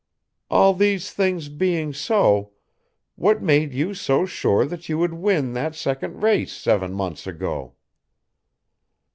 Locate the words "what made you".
3.15-3.93